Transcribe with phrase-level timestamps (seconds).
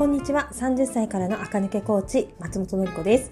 [0.00, 0.48] こんにちは。
[0.54, 3.30] 30歳からの垢抜けコーチ松本のり子です。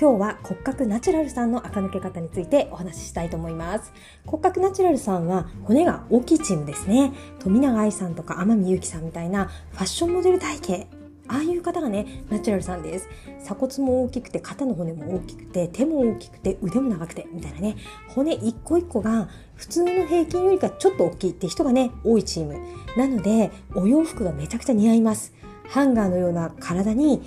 [0.00, 3.92] 今日は骨格ナチュラルさんの垢抜け方についてお話ししたいと思います。
[4.24, 7.12] 骨格ナチュラルさんは骨が大きいチームですね。
[7.38, 10.86] 富永愛さんとか天海祐希さんみたいなファッションモデル体型
[11.28, 13.06] ああいう方がねナチュラルさんです。
[13.40, 17.76] 鎖骨も大きくて肩の骨も大きくて手も大きくて腕も長くてみたいなね。
[18.08, 22.58] 骨一個一個が普通の平均よりかちょっと大きいって人がね多いチーム。
[22.96, 25.38] なのでお洋服がめちゃくちゃ似合います。
[25.70, 27.22] ハンガーのような体に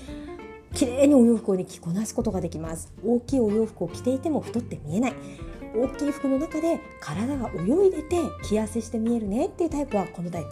[0.74, 2.92] 綺麗にお洋服を、着こなすことができます。
[3.06, 5.14] 大きいお洋服を着ていても太って見えない。
[5.76, 10.46] 大きい服の中で体が泳いでて着痩せして見えるねっていうタイプはこのタイ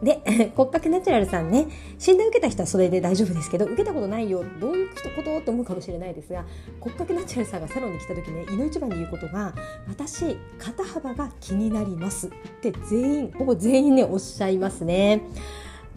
[0.00, 0.04] プ。
[0.04, 0.20] で
[0.56, 1.68] 骨格ナチュラルさんね。
[1.98, 6.44] 診断受けた人はそれで大丈夫ですけど受けたことないよどういうことって思うかもしれないですが
[6.80, 9.54] 骨格ナチュラルさんがサロンに来た時ね胃の一番に言うことが
[9.88, 12.28] 私肩幅が気になります。
[12.28, 15.22] って全員ほぼ全員ねおっしゃいますね。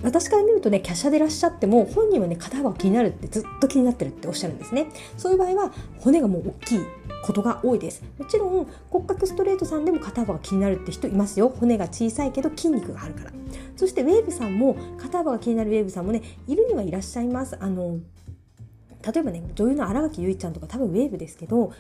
[0.02, 4.88] 私から見るとね、華奢でいらっしゃっても、本人はね、肩幅気になるってずっと気になってるっておっしゃるんですね。
[5.18, 6.80] そういう場合は、骨がもう大きい
[7.24, 8.04] ことが多いです。
[8.18, 11.50] もちろん、骨格ストレートさんでも肩幅が気になるって人いますよ。
[11.50, 13.32] 骨が小さいけど筋肉があるから。
[13.76, 17.58] そして、ウェーブさんも、肩幅が気になるウェーブさんもね、いるにはいらっしゃいます。
[17.60, 18.00] あの、
[19.06, 21.72] 例えばね、女優の新垣結衣ちゃんとか多分ウェーブですけど、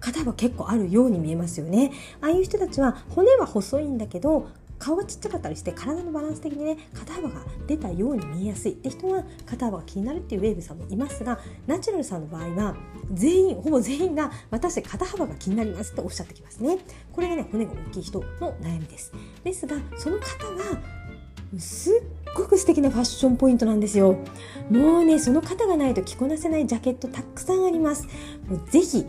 [0.00, 1.90] 肩幅結構あるように見えますよね。
[2.20, 8.72] ああいう人たちは骨は細いんだけど顔がちっちゃかったりして体のバランス的にね肩幅が出たように見えやすい。
[8.72, 12.76] って人は肩幅が気になるっていうウェーブさんもいますがナチュラルさんの場合は
[13.12, 16.78] 全員ほぼ全員が私肩幅が気になりますとおっしゃってきますね。
[17.12, 19.12] これがね骨が大きい人の悩みです。
[19.42, 20.80] ですがその方が
[21.58, 24.18] すっごく素敵なファッションポイントなんですよ。
[24.70, 28.06] もうねその方がないと着こなせないジャケットたくさんあります。
[28.48, 29.06] もうぜひ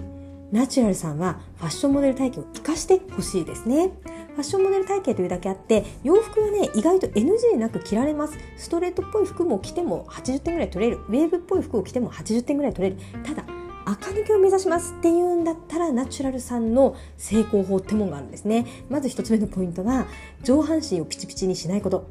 [0.52, 3.92] ナチュラルさんはファッションモデル体型を生かしてほしいですね。
[4.36, 8.38] ファッションモデル体型というだけあって洋服はね意外と NG なく着られます。
[8.58, 10.98] ストレートっぽい服も着ても80点ぐらい取れる。
[11.08, 13.02] ウェーブっぽい服を着ても80点ぐらい取れる。
[13.24, 13.46] ただ
[13.86, 14.94] 赤抜けを目指します。
[14.98, 18.66] っていうんだったらナチュラルさんの成功法ってもんがあるんですね。
[18.90, 20.06] まず1つ目のポイントは
[20.44, 22.08] 上半身をピチピチにしないこと。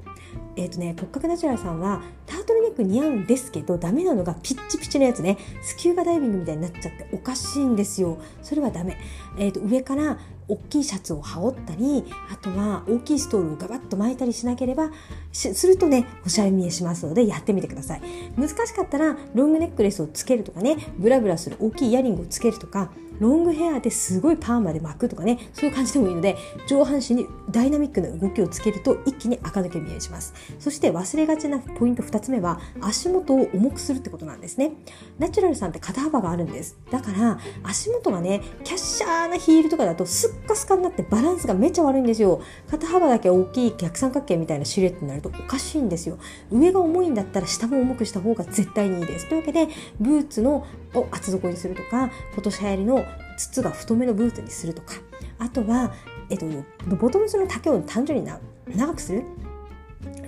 [0.56, 8.18] えっ、ー、とね、骨格ナチュラルさんはタートルネック似合うんですけど、ダメなのがピッチピチのやつね、スキューバダイビングみたいになっちゃっておかしいんですよ。
[8.42, 8.96] それはダメ。
[9.38, 14.90] えっ、ー、と、上から大きいシャツを羽織ったり、あとは大きいストールをガバッと巻いたりしなければ、
[15.32, 18.02] するとね、おしゃれ見えしますので、やってみてください。
[18.36, 22.90] 難しかったら、ロングネックレスをつけるとかね、ブラブラする大きいイヤリングをつけるとか、
[23.20, 26.36] ロングヘアですごいパーマで巻くとかねそういう感じでもいいので
[26.66, 30.34] 上半身にダイナミックな動きをつけると一気に垢抜け見えします。
[30.58, 34.72] そして忘れがちなポイント2つ目は足元を重くするってことなんですね。
[35.20, 36.76] ナチュラルさんって肩幅があるんです。
[36.90, 42.42] だから足元がねキャッシャーなヒールとかだとスッカスカになってバランスがめっちゃ悪いんですよ。
[42.68, 46.18] 肩幅だけ大きい逆三角形みたいなシルエットになるとおかしいんですよ。
[46.50, 49.28] 上が重いんだったら下も重くした方が絶対にいいです。
[49.28, 49.68] というわけで
[50.00, 53.04] ブーツのを厚底にするとか今年流行りの
[53.36, 54.94] 筒が太めのブーツにするとか
[55.44, 55.92] あとは、
[56.30, 56.46] えっと、
[56.96, 58.30] ボトムスの丈を単純に
[58.74, 59.24] 長くする？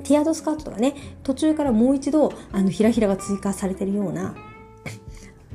[0.04, 0.94] ティアードスカートとかね。
[1.22, 4.34] 途中からもう一度あのひらひらが追加されてるような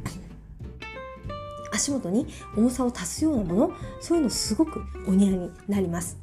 [1.71, 2.27] 足元に
[2.57, 3.71] 重さを足すようなもの。
[3.99, 6.17] そういうのすごくお似合いになります。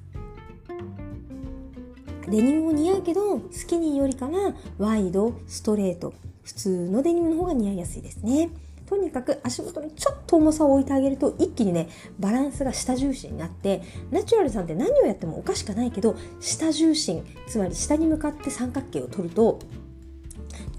[2.29, 6.13] デニムも似合うけどスキニーよりかはワイドストレート。
[6.43, 8.51] 普通のデニムの方が似合いやすいですね。
[8.89, 11.89] とにかく足元にちょっと重さを置いてあげると一気にね
[12.19, 19.59] バランスが下重心になってナチュラルさんって何をやってもおかしくないけど下重心つまり下に向かって三角形を取ると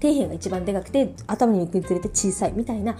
[0.00, 2.52] 底辺が一番でかくて頭に行くにつれて小さい。
[2.54, 2.96] みたいな。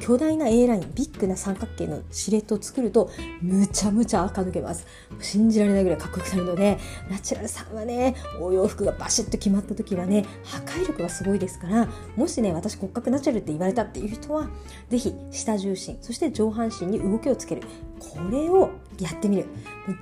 [0.00, 0.94] 巨大な A ライン。
[0.94, 3.10] ビッグな三角形のシレットを作ると
[3.42, 4.86] むちゃむちゃ垢抜けます
[5.20, 6.78] 信じられないぐらいかっこよくなるので
[7.10, 14.48] ナチュラルさんはねお洋服がバシッと決まった時はね破壊力がすごいですからもしね私骨格ナチュラルって言われたっていう人は
[14.88, 17.62] 是非下重心そして上半身に動きをつける。
[17.98, 18.70] これを
[19.00, 19.46] やってみる。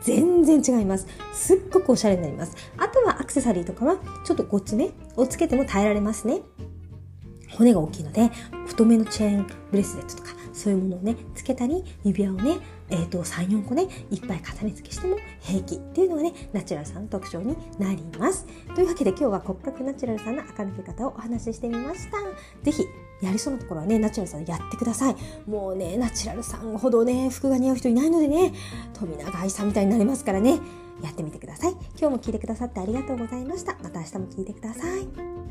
[0.00, 1.06] 全然違います。
[1.32, 2.56] すっごくおしゃれになります。
[2.78, 2.88] あ
[3.32, 3.96] クセサリーとかは
[4.26, 6.42] ちょっとごつめをつけても耐えられますね。
[7.48, 8.30] 骨が大きいので
[8.66, 12.58] 太めのチェーンブレスレットとかそういうものをねつけたり指輪をね
[12.90, 18.46] えーと、34個ねいっぱい重ね付けしても平気っていうのがねナチュラルさんの特徴になります。
[18.74, 22.18] というわけで今日は骨格ナチュラルさんの垢抜け方をお話ししてみました。
[22.62, 22.84] 是非
[23.22, 25.16] やりそうなところはねナチュラルさんやってください。
[25.46, 28.52] もうねナチュラルさんほどね服が似合う人いないのでね
[28.92, 30.58] 富永愛さんみたいになりますからね。
[31.02, 31.72] やってみてください。
[31.98, 33.76] 今日も聞いてくださってありがとうございました。
[33.82, 35.41] また明日も聞いてください。